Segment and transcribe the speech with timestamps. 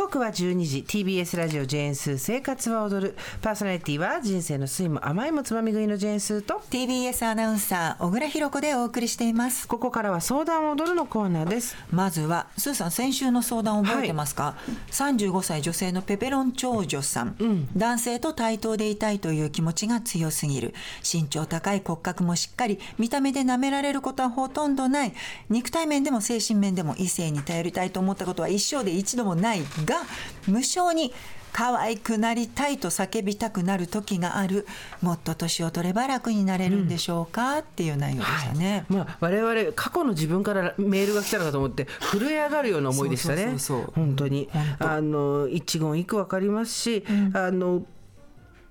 [0.00, 0.78] 刻は12時。
[0.88, 3.16] TBS ラジオジェーンスー生活は踊る。
[3.42, 6.62] パーソナリティは人生の酸いも甘いもつまみ食いのジェーンスーと。
[6.70, 9.68] TBS アナウンサー小倉弘子でお送りしています。
[9.68, 11.76] ここからは相談を踊るのコーナーです。
[11.90, 14.56] まずはスーさん先週の相談覚えてますか、は
[14.88, 20.72] い、35歳女性のペペロン長女さん、うん、男性と対等でいたいという気持ちが強すぎる。
[21.04, 25.12] 身長高い骨格もしっかり見た目で舐められることはほとんどない。
[25.50, 30.02] 肉体面でも精神面でも異性に頼りたいと思ったことは一生で一度もないが
[30.46, 31.12] 無性に
[31.52, 34.66] 可愛くなりたいと叫びたくなる時がある。
[35.02, 43.56] もっと年を取れば楽になれるんでしょうか、うん、っていう内容でしたね、はい、まあ、我々過去の自分からメールが来たのかと思って震え上がるような思いでしたね。
[43.94, 44.48] 本当に。
[44.78, 47.82] あの一言一句分かりますし、うん、あの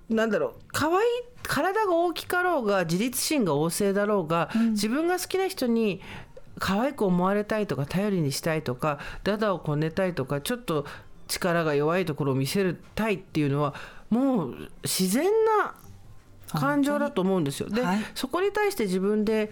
[0.10, 0.54] なんだろう。
[0.72, 0.98] 可愛い
[1.44, 6.02] 体が大きかろうが自立心が旺盛だろうが、うん、自分が好きな人に
[6.60, 10.86] 可愛く思われたいとか頼りにしたいとかダダをこねたいとかちょっと
[11.30, 13.74] 力が弱いところを見せるたいっていうのは
[14.10, 15.26] もう自然
[15.62, 15.76] な
[16.60, 17.70] 感情だと思うんですよ。
[17.70, 19.52] で、はい、そこに対して自分で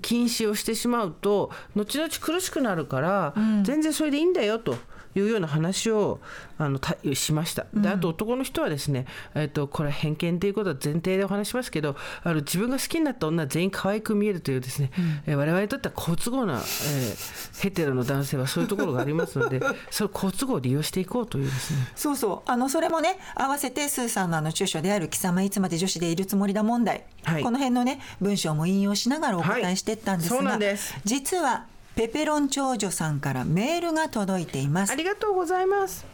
[0.00, 4.76] 禁止をしてしまうと後々苦しくなるから、うん、全然それでいいんだよと。
[5.18, 6.20] いうような話を
[6.58, 7.66] あのたしました。
[7.72, 21.88] であと男の人はですね、えーと、これは偏見ということは前提でお話しますけどあの自分が好きになった女は全員可愛く見えるというですね、うん、えー、我々にとっては好都合な、えー、ヘテロの男性はそういうところがありますので その好都合を利用していこうというですね。
[21.94, 22.50] そうそう。
[22.50, 31.66] あのそれもね合わせてスーさんのあの著書である「貴様いつまで女子でいるつもりだ問題」はい、この辺のね文章も引用しながらお答えしていったんですが、はい、実は
[31.98, 34.92] ペペロン長女さんからメールが届いています。
[34.92, 36.06] ありがとうございます。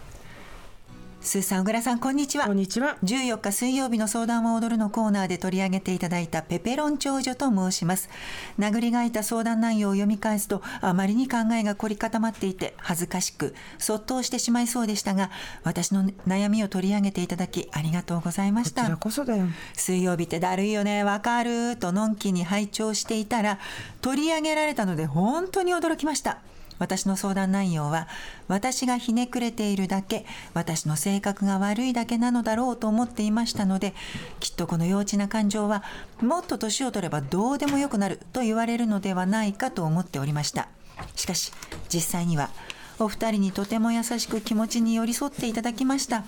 [1.25, 2.45] スーさん小倉さんこんにちは。
[2.45, 2.99] こんにちは。
[3.03, 8.11] 14日水曜日の相談を踊るのコーナーで取り上げていただいたペペロン長女と申します。
[8.59, 15.31] 殴り書いた相談内容を読み返すとあまりに考えが凝り固まっていて恥ずかしくそっとしてしまいそうでしたが
[15.63, 18.83] 私の悩みを取り上げていただきありがとうございました。
[18.83, 19.47] こちらこそだよ。
[19.73, 21.05] 水曜日ってだるいよね。
[21.05, 23.59] わかるとのんきに拝聴していたら
[24.03, 26.43] 取り上げられたので本当に驚きました
[26.85, 28.09] 私の相談内容は
[28.47, 33.95] 私がひねくれているだけ私の性格が悪いだけなのだろうと思っていましたので
[34.39, 35.83] きっとこの幼稚な感情は
[36.21, 40.69] もっと年を取ればどうでもよくなると言われるのではないかと思っておりました。
[41.17, 41.53] しかし
[41.89, 42.51] 実際には
[42.99, 46.25] お二人にとても優しく気持ちに寄り添っていただきました。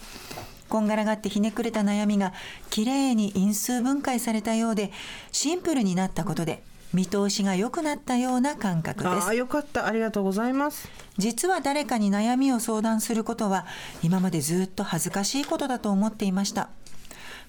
[0.71, 2.33] こんがらがってひねくれた悩みが
[2.71, 4.91] きれいに因数分解されたようで
[5.31, 6.63] シンプルになったことで
[6.97, 9.29] 見通しが良くなったような感覚です。
[9.29, 9.87] あよかった。
[9.87, 10.89] ありがとうございます。
[11.19, 13.67] 実は誰かに悩みを相談することは
[14.03, 16.71] 今までずっと恥ずかしいことだと思っていました。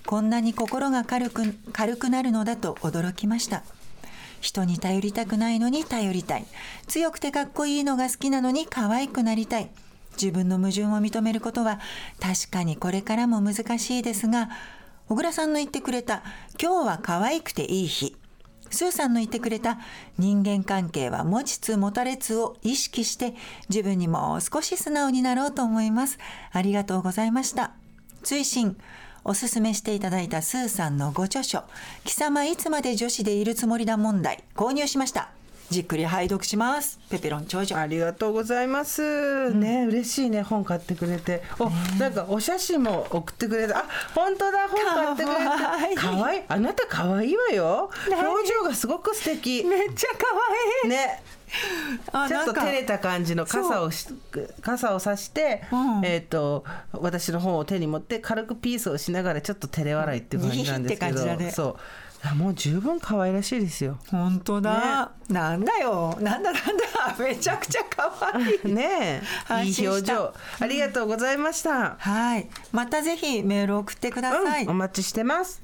[0.06, 3.64] こんなに心が軽く軽くなるのだと驚きました。
[4.42, 6.46] 人に頼りたくないのに頼りたい。
[6.88, 9.70] 強くてかっこいいのが好きなのに可愛くなりたい。
[10.22, 11.80] 自分の矛盾を認めることは
[12.20, 14.50] 確かにこれからも難しいですが
[15.08, 16.24] 小倉さんの言ってくれた
[16.62, 18.18] 今日は可愛くていい日
[18.70, 19.80] スーさんの言ってくれた
[20.18, 23.34] 人間関係は持ちつ持たれつを意識して
[23.70, 26.18] 自分にもう少し素直になろうと思います。
[26.52, 27.72] ありがとうございました。
[28.24, 28.78] 追伸
[29.24, 31.64] おすすめしていただいたスーさんのご著書
[32.06, 35.30] 「貴様いつまで女子でいるつもりだ問題」購入しました。
[35.70, 37.00] じっくり拝読します。
[37.10, 41.44] ペペロン長女ありがとうございます、うん、ね嬉しいね本買ってくれて。
[41.60, 43.86] お、ね、なんかお写真も送ってくれたあ
[44.16, 45.36] 本当だ本買ってくれ
[45.90, 45.96] て。
[45.96, 46.42] かわいい。
[46.48, 47.90] あなたかわいいわよ。
[48.08, 49.64] 表情がすごく素敵。
[49.64, 50.42] めっちゃかわ
[50.86, 50.90] いい。
[50.90, 51.22] ね
[52.28, 53.90] ちょっと照れた感じの傘を
[54.62, 62.36] 傘をさして、うん、えっ、ー、と私の本を手に持って軽くピースをしながらちょっと照れ笑いっていう感じなんですけど、そう。
[62.36, 64.00] もう十分可愛らしいですよ。
[64.10, 66.18] 本当だ、ね、なんだよ。
[66.20, 67.16] なんだなんだ。
[67.20, 68.60] めちゃくちゃ可愛い。
[68.74, 69.22] ね
[69.64, 70.34] いい表情。
[70.60, 72.50] ありがとうございました、はい。
[72.72, 75.62] またぜひメール送ってください、うん、お待ちしてます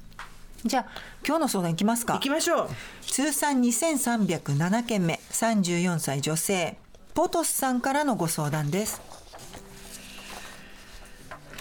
[0.64, 0.86] じゃあ
[1.26, 2.16] 今日の相談いきますか。
[2.16, 2.68] いきましょう。
[3.02, 5.20] 通算2307件目。
[5.30, 6.78] 34歳女性。
[7.12, 9.02] ポトスさんからのご相談です。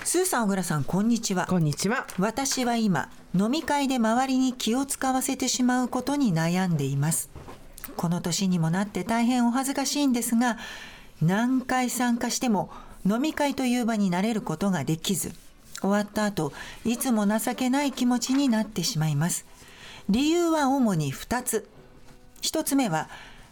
[0.06, 1.48] スーさん小倉さんこんにちは。
[1.48, 2.08] こんにちは。
[2.18, 7.30] 私は今飲み会で周りに気を使わせてしまうことに悩んでいます。
[7.98, 10.58] この年にもなって大変お恥ずかしいんですが
[11.22, 12.70] 何回参加しても
[13.06, 15.34] 飲み会という場になれることができず
[15.84, 16.54] 終わった後
[16.86, 19.46] いつも情けない気持ちになってしまいます。
[20.10, 21.70] 理由は主に2つ。
[22.42, 23.10] 1つ目は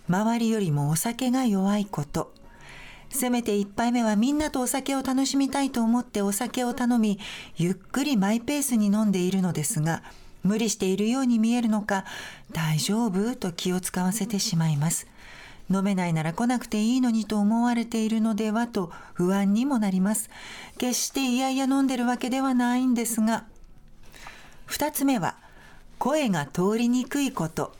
[0.10, 2.33] 周りよりもお酒が弱いこと。
[3.10, 7.19] せめて1杯目はみんなとお酒を楽しみたいと思ってお酒を頼み
[7.57, 10.01] ゆっくりマイペースに飲んでいるのですが
[10.44, 12.06] 無理しているように見えるのか
[12.54, 13.36] 大丈夫？
[13.36, 15.07] と気を使わせてしまいます。
[15.72, 20.30] 飲めないなら来なくていいのにと思われているのではと不安にもなります。
[20.78, 23.46] 決していやいや飲んでるわけではないんですが
[24.68, 25.36] 2つ目は
[26.00, 27.74] 声が通りにくいこと。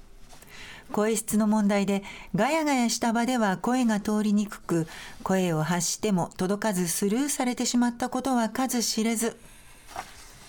[0.92, 2.04] 声質の問題で
[2.36, 4.88] ガヤガヤした場では声が通りにくく
[5.24, 9.38] 声を発しても届かずスルーされてしまったことは数知れず。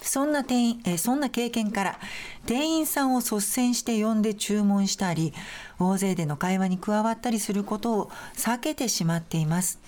[0.02, 1.98] そんな店員えそんな経験から
[2.46, 5.32] 店員さんを率先して呼んで注文したり
[5.78, 9.78] 大勢での会話に加わったりすることを避けてしまっています。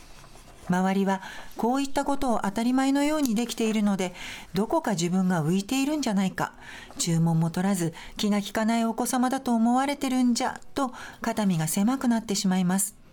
[0.68, 1.20] 周りは
[1.56, 4.14] こういったことを当たり前のようにできているので
[4.54, 6.54] どこか自分が浮いているんじゃないか
[6.98, 13.03] 注文も取らず気が利かないお子様だと思われてるんじゃと肩身が狭くなってしまいます。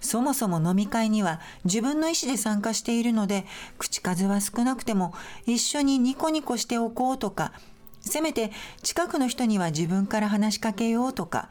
[0.00, 3.44] そもそも飲み会には自分の意思で参加しているので
[3.78, 5.14] 口数は少なくても
[5.46, 7.52] 一緒にニコニコしておこうとか
[8.00, 8.50] せめて
[8.82, 11.48] 近くの人には自分から話しかけようとか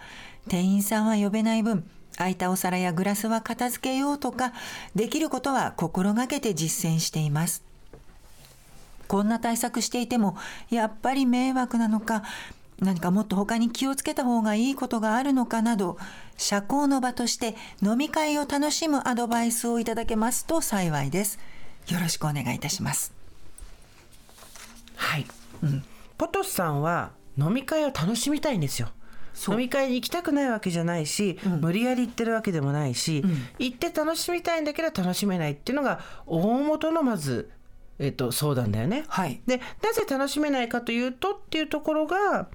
[0.47, 1.87] 店員さんは呼べない分
[2.17, 4.53] 空いたお皿やグラスは片付けようとか
[4.93, 7.63] できることは心がけて実践しています。
[9.07, 10.37] こんな対策していても
[10.69, 12.23] やっぱり迷惑なのか
[12.79, 15.97] 何かもっと他に気をつけた方がいいことがあるのかなど
[16.39, 21.38] 社交の場として飲み会を楽しむアドバイスをいただけますと幸いです。
[21.89, 23.13] よろしくお願いいたします。
[24.95, 25.25] はい、
[25.63, 25.83] うん、
[26.18, 28.89] ポトスさんは飲み会を楽しみたいんですよ。
[29.50, 37.50] 飲み会に行きたくないわけじゃないし、うん、無理やり行ってるわけでもないし、うん、行って楽しみたいんだけど楽しめないっていうのが大元のまず、
[38.00, 39.03] えっと、相談だよね。
[39.07, 42.47] はい、でなぜ楽しめないかというとっていうところが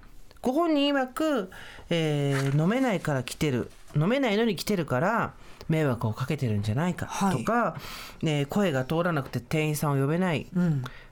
[0.45, 1.51] ご本人曰く、
[1.89, 3.71] えー、飲めないから来てる。
[3.97, 5.35] 飲めないのに来てるから
[5.69, 7.07] 迷惑をかけてるんじゃないか。
[7.33, 7.77] とか、は
[8.23, 10.47] い、ね、声が通らなくて店員さんを呼べない。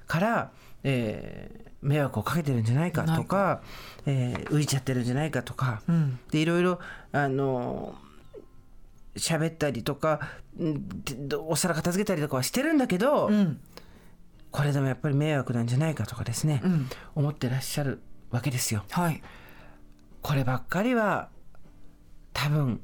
[0.06, 0.48] から、うん、
[0.84, 3.04] えー迷惑をかけてるんじゃないか。
[3.04, 3.60] とか、
[4.06, 6.78] えー、浮いちゃってるんじゃないかとか、うん、でいろいろ
[7.10, 7.96] あの
[9.16, 10.20] 喋ったりとか
[11.48, 13.60] お皿片付けたりとかはしてるんだけど、うん、
[14.50, 18.00] これでもやっぱり迷惑なんじゃないかとかですね、うん、思ってらっしゃる
[18.32, 18.84] わけですよ。
[18.90, 19.22] はい、
[20.22, 21.28] こればっかりは
[22.32, 22.80] 多分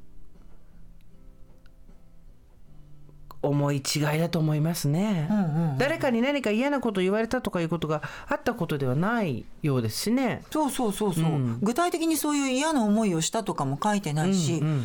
[3.40, 10.42] 思い違いだと思いますね、うんうんうん、誰かに何か嫌なこと言われたとかいうことがあったことではないようですしね。
[10.50, 14.84] そうそうそうそう、うん、具体的にそういう嫌な思いをしたとかも書いてないし、うんうん、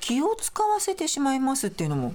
[0.00, 2.14] 気を使わせてしまいますっていうのも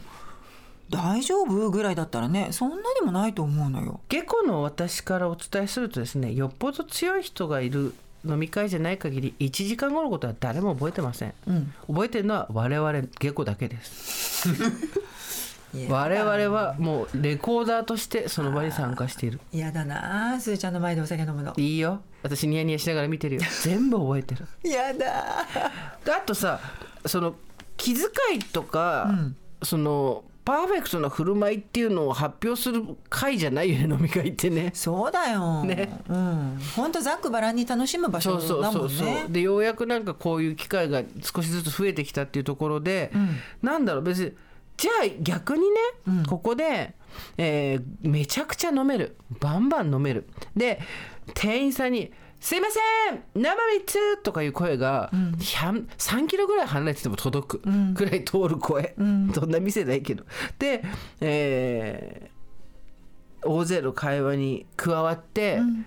[0.90, 4.00] 大丈夫ぐらいだったらねそんなにもないと思うのよ。
[4.10, 7.94] 下戸の私からお伝えするとですねよっぽど強い人がいる
[8.26, 14.50] 飲み会じゃない限り1時間後のことは誰も覚えてません、うん、覚えてるのは我々下戸だけです。
[15.90, 19.40] 我々はもうレコーダーとしてその場に参加している。
[19.52, 21.54] 嫌だなすーちゃんの前でお酒飲むの。
[21.58, 22.02] いいよ。
[22.22, 23.42] 私ニヤニヤしながら見てるよ。
[23.64, 24.48] 全部覚えてる。
[24.64, 25.42] 嫌だ。
[25.42, 26.60] あとさ
[27.06, 27.36] その
[27.76, 28.04] 気遣
[28.36, 34.72] いとか、うん、そのパーフェクトな振る舞いっていうのを発表する会じゃないよね飲み会ってね。
[34.74, 35.64] そうだよ。
[35.64, 36.02] ね。
[36.10, 36.60] うん。
[36.76, 44.34] 本当ざっくばらんに楽しむ場所だもんねそうそうそうでようやくなんかこういう機会が少しずつ増えてきたっていうところで、うん、なんだろう別に
[44.76, 45.66] じゃあ逆にね、
[46.08, 46.94] うん、ここで、
[47.38, 49.16] えー、めちゃくちゃ飲める。
[49.40, 50.28] バンバン飲める。
[50.56, 50.80] で
[51.34, 52.12] 店員さんに
[52.44, 53.56] 「すいません生3
[53.88, 57.62] つ!」とかいう声が、うん、3キロぐらい離れてても届く
[57.94, 60.26] ぐらい通る声、うん、そんな店ないけど。
[60.60, 60.84] で、
[61.22, 65.86] えー、大勢の会話に加わって、うん。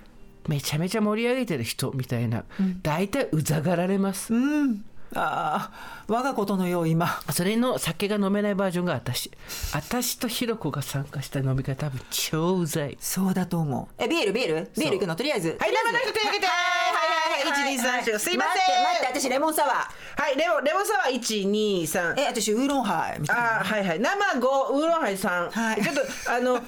[0.49, 2.45] めちゃめちゃ盛り上げてる人みたいな、
[2.83, 4.33] 大体うざがられます。
[4.33, 4.85] うん
[5.15, 7.21] ああ我がことのよう今。
[7.31, 9.31] それの酒が飲めないバージョンが私。
[9.73, 12.97] 私とひろこが参加した飲み会多分超うざい。
[13.01, 14.03] そうだと思う。
[14.03, 14.33] えビール？
[14.33, 14.71] ビール？
[14.77, 15.15] ビールいくの？
[15.17, 15.57] とりあえず。
[15.61, 16.57] はい生の人手挙げてはい
[16.93, 26.61] はいはいはい123すいません待って私レモンサワーはいレモンレモンサワー123え私ウーロンハイあはいはい生5ウーロンハイ3はいちょっとあの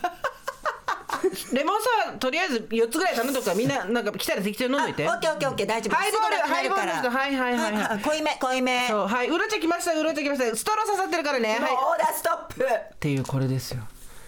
[1.52, 5.06] レモンサワーとりあえず4つぐらい頼むとかみんななんか来たら適当に飲んどいて。
[5.06, 5.96] オッケーオッケーオッケー大丈夫。
[5.96, 8.00] ハイボールハイボールはいはいはいはい。
[8.00, 8.87] 濃いめ濃いめ。
[8.88, 10.56] そうはいウロ茶来ましたウロ茶来ました。
[10.56, 11.72] ストロー刺さってるからねはい。
[11.72, 12.64] オーダーストップ。
[12.64, 13.80] っていうこれですよ。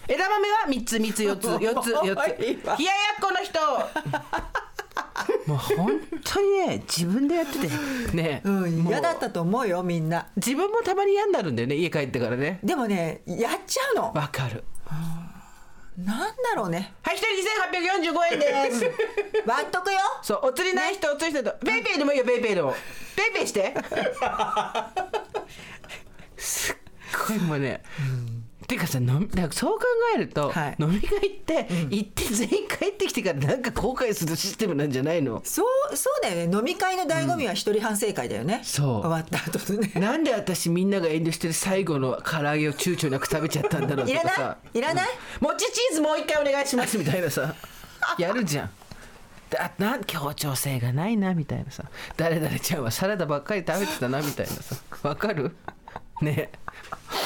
[0.07, 2.41] 枝豆は3つ3つ4つ 4つ4つ。
[2.41, 3.59] 冷ややっこの人。
[5.45, 7.67] もう本当にね自分でやってて。
[8.15, 10.27] ね、うん、嫌だったと思うよみんな。
[10.35, 12.59] 自分もたまに嫌になるんだよね家帰ってからね。
[12.63, 14.11] でもねやっちゃうの。
[14.13, 14.63] わかる
[16.05, 16.93] なんだろうね。
[17.03, 18.89] はい一人2845円です。
[19.45, 19.99] 割っとくよ。
[20.21, 22.75] そうお釣りない人、お釣り人ペイペイでもいいよペイペイでも。
[23.15, 23.73] ペイペイして。
[26.37, 26.75] すっ
[27.27, 27.83] ごいもうね、
[28.71, 29.85] ていうかさ飲みだからそう考
[30.15, 30.75] えると、はい。
[30.79, 35.41] 飲み会って行って全員帰ってきてからなんか後悔するシステムなんじゃないの？
[35.43, 36.57] そうそうだよね。
[36.57, 38.87] 飲み会の醍醐味は一人反省会だよね、そう。
[39.01, 39.99] 終わった後でね。
[39.99, 44.77] なんで私みんなが遠慮してる最後の唐揚げを躊躇なく食べちゃったんだろうといらなかさい？
[44.79, 45.07] いらない、
[45.41, 47.53] もちチーズもう一回お願いしますみたいなさ。
[48.17, 48.69] やるじゃん。
[49.49, 51.83] だなん協調性がないなみたいなさ。
[52.15, 54.77] 誰々ちゃんはサラダばっかり食べてたなみたいなさ。
[55.03, 55.55] わかる？
[56.21, 56.49] ね。
[56.53, 56.59] え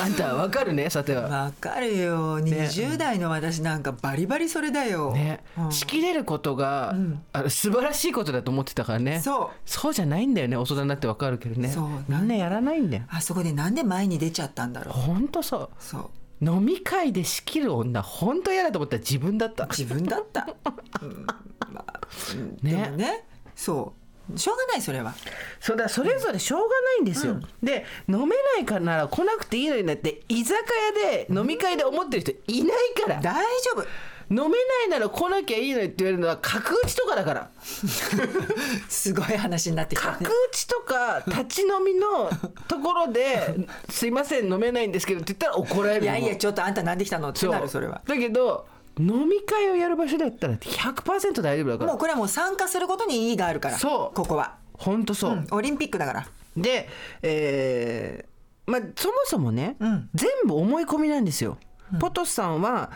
[0.01, 1.23] あんたわかるねさては。
[1.23, 2.39] わかるよ。
[2.39, 5.71] 20代の私なんかバリバリそれだよ、ね、うん。
[5.71, 6.95] 仕切れることが、
[7.33, 9.19] あの素晴らしいことだと思ってたからね。
[9.19, 9.49] そう。
[9.65, 11.69] そうじゃないんだよね大人になってわかるけどね。
[11.69, 11.87] そう。
[12.07, 13.03] みんなやらないんだよ。
[13.09, 14.93] あそこでなんで前に出ちゃったんだろう。
[14.93, 15.69] ほんとそう。
[15.79, 16.09] そう。
[16.45, 19.65] 飲み会で仕切る女ほんと嫌だと思ったら自分だった。
[19.67, 20.47] 自分だった、
[21.01, 21.25] うん。
[21.71, 22.01] まあ
[22.33, 22.57] うん。
[22.61, 22.91] ね。
[22.95, 23.23] ね
[23.55, 24.04] そう
[24.35, 25.13] しょうがないそれは。
[25.59, 30.55] そうだそれぞれしょうがないんですよ、で飲めないからなら来なくていいのになって居酒
[31.03, 33.85] 屋で飲み会で思ってる人いないから、大丈夫。
[34.29, 34.55] 飲めな
[34.85, 37.49] いなら来なきゃいいのにって言われるのは角打ちとかだから。
[38.89, 42.29] すごい話になってきた角ね打ちとか立ち飲みの
[42.67, 43.55] ところで
[43.89, 46.05] 「すいません飲めないんですけど」って言ったら怒られるの。
[46.05, 48.01] いやいやちょっとあんたなんで来たのってなるそれは。
[48.05, 48.67] だけど
[48.99, 51.91] 飲み会をやる場所だったら100%大丈夫だから。
[51.91, 53.77] もうこれはもう参加することに意義があるから。
[53.77, 54.15] そう。
[54.15, 55.47] ここは、ほんとそう、うん。
[55.51, 56.27] オリンピックだから。
[56.55, 56.87] で、
[57.21, 60.09] えーまあ、そもそもね、うん。
[60.13, 61.57] 全部思い込みなんですよ。
[61.99, 62.91] ポトスさんは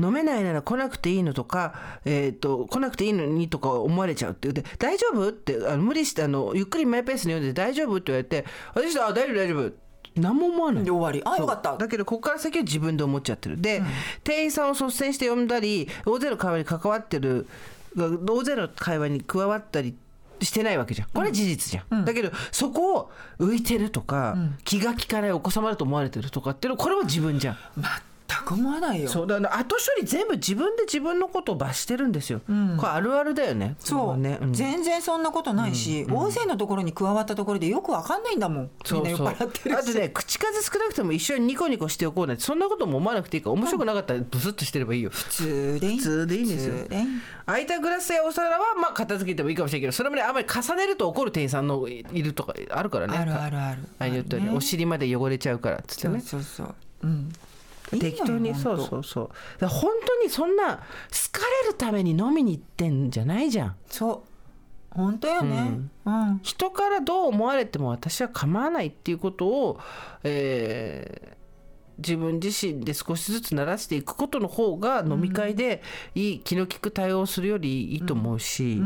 [0.00, 8.44] 飲めないなら来なくていいのとか、えー、と来なくていいのにとか思われちゃうって言って「大丈夫?」ってあの無理してあのゆっくりマイペースに読んで「大丈夫?」って言われて
[8.74, 9.72] 私は「あ大丈夫大丈夫」
[10.16, 10.84] 何も思わない。
[10.84, 11.22] で終わり。
[11.24, 11.76] あよかった。
[11.76, 13.60] だけどここから先は自分で思っちゃってる。
[13.60, 13.82] で、
[14.24, 17.46] 店員さんを率先して呼んだり大勢の会話に関わってる
[17.96, 19.94] 大勢の会話に加わったり
[20.40, 21.08] してないわけじゃん。
[21.08, 27.56] これは事実じゃん、だけどそこを浮いてるとか、気が利かないお子様だと思われてるとかっていうのこれは自分じゃん。
[27.76, 27.84] 全
[28.38, 33.76] く思わないよそうだから後処理全部自分で自分のことを罰してるんですよ、これあるあるだよね。
[33.78, 34.52] そう、ね、ん。
[34.52, 38.70] 全然そんなことないし、大勢のところに加わったところでよくわかんないんだもん。
[38.90, 39.78] みんな酔っ払ってるし。
[39.78, 46.74] あとね口数少なくても一緒にニコニコしておこうなんてそんなことも思わなくていいから面白くなかったらブスッとしてればいいよ、普通でいい普通でいいんですよ。
[47.46, 53.16] 空いたグラスやお皿はまあ片付けてもいいかもしれないけどそれもねあんまり重ねると怒る店員さんのいるとかあるからね。
[53.16, 53.82] あるあるある。
[53.98, 54.50] あれによってはね。
[54.50, 56.74] お尻まで汚れちゃうからっつってそうねそうそう。
[57.04, 57.32] うん
[57.98, 59.30] 適当にそうそうそ
[59.60, 59.66] う。
[59.66, 60.80] 本当にそんな好
[61.32, 63.76] かれるために飲みに行ってんじゃないじゃん。
[63.88, 64.32] そう。
[64.90, 65.80] 本当よね。
[66.04, 69.80] うん、人からどう思われても私は構わないっていうことを、
[70.22, 71.41] えー
[72.06, 75.82] 自分自身で少しずつ慣らしていくことの方が飲み会で
[76.14, 78.80] いい気の利く対応をするよりいいと思うし、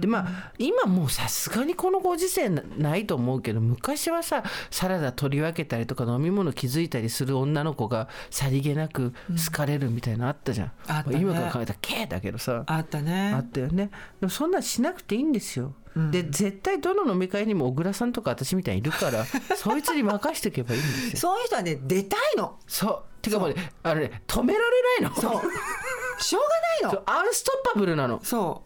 [0.00, 9.12] でまあ今もうさすがにこのご時世なないと思うけど昔はさサラダ取り分けたりとか飲み物気づいたりする女の子がさりげなく
[9.46, 11.20] 好かれるみたいなのあったじゃん、あったね。
[11.20, 12.64] 今から考えたら「け」だけどさ。
[12.66, 13.32] あったね。
[13.34, 13.90] あったよね。
[14.20, 19.24] でもそんなんしなくていいんですよ、で絶対どの飲み会にも小倉さんとか私みたいにいるから
[19.56, 21.18] そいつに任しておけばいいんですよ。
[21.18, 22.58] そういう人はね出たいの。
[22.66, 23.22] そう。
[23.22, 25.16] てかもうねあのね止められないの。
[25.20, 26.22] そう。
[26.22, 26.42] しょう
[26.82, 27.02] がないの。
[27.06, 28.20] アンストッパブルなの。
[28.24, 28.64] そ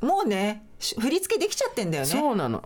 [0.00, 0.06] う。
[0.06, 2.08] もうねし振り付けできちゃってんだよね。
[2.08, 2.62] そうなの。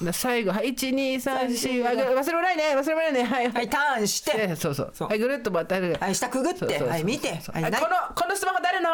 [0.00, 3.68] で 最後「はい1234忘れ物ないね忘れ物ないねはいはい。
[3.70, 4.32] ターンして。
[4.34, 4.90] えそうそう。
[4.92, 5.08] そう。
[5.08, 6.14] はいぐるっと回ってはいはい。
[6.14, 6.82] 下くぐって。
[6.82, 7.28] はい見て。
[7.28, 7.60] はいこの
[8.16, 8.88] このスマホ誰の？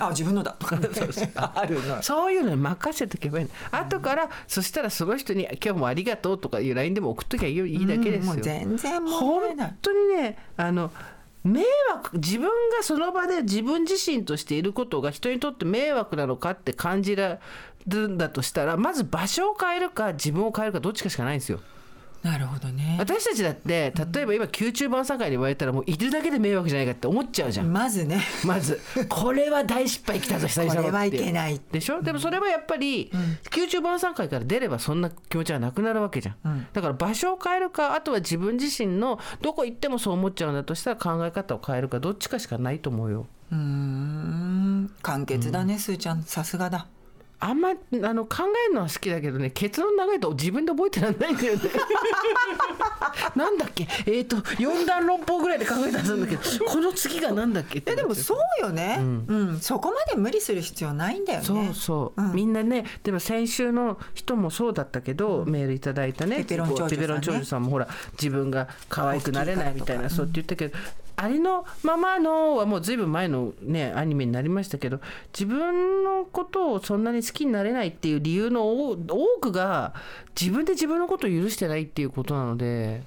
[0.00, 0.52] あ自分のだ。
[0.58, 0.76] とか
[1.54, 2.02] あるの。
[2.02, 3.78] そういうのに任せとけばいいの。
[3.78, 8.32] 後からそしたらその人に「今日もありがとう」とかいう LINE でも送っときゃいいよいいだけですよ。
[8.34, 9.68] もう全然問題ない。
[9.68, 10.90] 本当にねあの
[11.42, 17.38] 迷惑自分がその場で自分自身としていることが人にとって迷惑なのかって感じる
[18.08, 21.60] んだとしたらまず場所を変えるか自分を変えるかどっちかしかないんですよ。
[22.22, 22.96] なるほどね。
[22.98, 27.72] 私たちだって例えば今宮中晩餐会に言われたらもういるだけで迷惑じゃないかって思っちゃうじゃん。
[27.72, 28.20] まずね。
[28.44, 28.78] まず。
[29.08, 32.02] これは大失敗きたぞ久々のこれはいけないでしょ？
[32.02, 33.10] でもそれはやっぱり、
[33.56, 43.26] 宮中晩餐会から出ればそんな気持ちはなくなるわけじゃん、だから場所を変えるかあとは自分自身のどこ行ってもそう思っちゃうんだとしたら考え方を変えるかどっちかしかないと思うよ。
[43.50, 44.90] うーん。
[45.00, 46.22] 簡潔だねすーちゃん。
[46.22, 46.86] さすがだ
[47.42, 47.74] あんまあ
[48.14, 51.60] の考えるのは好きだけどね結論長いと自分で覚えてらんないんだよね。
[53.34, 53.86] なんだっけ？
[54.06, 57.78] えっ、と四段論法ぐらいで考えたんだけど この次がなんだっけ？
[57.78, 58.98] ってえでもそうよね。
[59.00, 59.02] う
[59.34, 59.58] ん。
[59.60, 61.44] そこまで無理する必要ないんだよね。
[61.46, 62.32] そうそう、うん。
[62.34, 67.44] みんなねでも先週の人もそうだったけど、メールいただいたねペペロン長女さんね。
[67.44, 70.76] さんもほら自分が可愛くなれないみたいなそうって言ったけど
[71.22, 75.00] ありのままのはもうずいぶん前のねアニメになりましたけど
[75.34, 78.96] 自分のことをそんなに好きになれないっていう理由の多
[79.38, 79.92] くが
[80.40, 83.02] 自分で自分のことを許してないっていうことなので。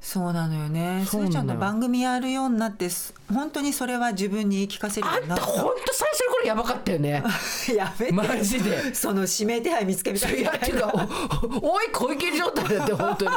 [0.00, 1.04] そうなのよね。
[1.04, 2.88] すーちゃんの番組やるようになって
[3.32, 5.44] 本当にそれは自分に言い聞かせるようになった。
[5.44, 7.22] 本当最初の頃やばかったよね。
[7.76, 8.94] やべマジで。
[8.94, 10.56] その指名手配見つけみたいな。
[10.56, 10.92] っていうか
[11.60, 13.30] おい小池状態だって本当に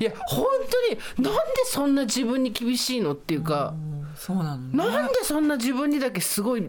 [0.00, 0.46] いや本
[1.16, 3.74] 当になんでそんな自分に厳しいのっていうか
[4.16, 6.68] そうなの、ね、なんでそんな自分にだけすごい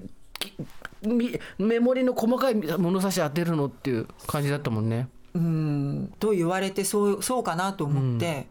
[1.58, 5.08] メモリの細かい物差し当てるのっていう感じだったもんね。
[5.34, 8.48] うんと言われてそうそうかなと思って、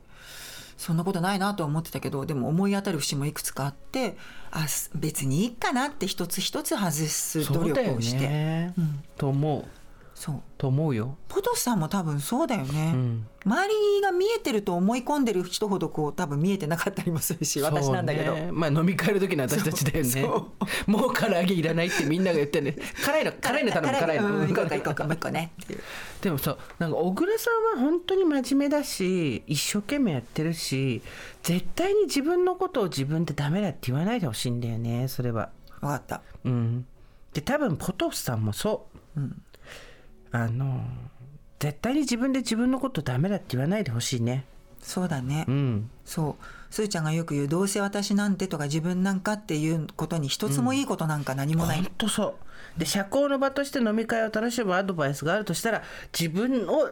[0.77, 4.17] そんなことないなとは思ってたけどでも思い当たる節もいくつかあって
[4.53, 8.21] あ別にいいかなって一つ一つ外す努力をして。
[8.21, 9.65] ねうん、と思う。
[10.17, 10.43] そう。
[10.57, 11.19] と思うよ。
[11.29, 20.23] ポトスさんも多分そうだよね、うん、周りが見えてると思い込んでる人ほどこう多分見えてなかったりもするし、私なんだけど、まあ飲み会の時の私たちだよね。
[20.87, 22.77] もう唐揚げいらないってみんなが言ってね。
[23.05, 25.53] 辛いの 辛いの頼む辛いの、うん、行こうか行こうかもう一個ね
[26.23, 31.03] でもさなんか小倉さんは本当に真面目だし一生懸命やってるし
[31.43, 35.51] 絶対に自分のことを自分でダメだって言わないでほしいんだよねそれは。
[35.83, 36.23] 分かった。
[36.45, 36.87] うん。
[37.35, 39.43] で多分ポトフさんもそう、うん
[40.33, 40.85] あの
[41.59, 44.45] 絶対に自分で自分のことダメだって言わないでほしいね。
[44.81, 46.45] そうだね、うん、そう。
[46.73, 52.37] すーちゃんがよく言う「どうせ私なんて」とか「自分なんか」っていうことに一つもいいことなんか何もない、うん、ほんとそ
[52.77, 52.79] う。
[52.79, 55.83] で社交の場として飲み会を楽しむアドバイスがあるとしたら
[56.19, 56.91] 自分を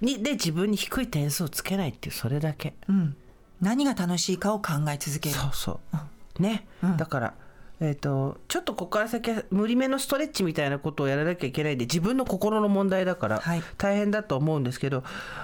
[0.00, 3.16] にで自分に低い点数をつけないっていうそれだけ、うん、
[3.60, 5.34] 何が楽しいかを考え続ける。
[5.34, 5.96] そうそう、
[6.38, 7.34] うん、ね、だから
[7.80, 13.42] えーと、ちょっとここから先は無理めのストレッチみたいなことをやらなきゃいけないんで自分の心の問題だから
[13.76, 15.02] 大変だと思うんですけど、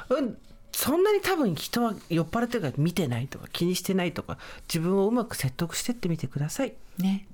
[0.09, 0.39] はい、うん、
[0.73, 6.73] そんなに多分人は酔っ払ってるから見てないとか気にしてないとか自分をうまく説得してってみてください。
[6.99, 7.27] ね